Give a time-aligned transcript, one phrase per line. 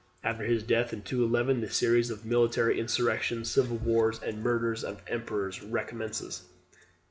[0.23, 5.03] After his death in 211, the series of military insurrections, civil wars, and murders of
[5.05, 6.41] emperors recommences.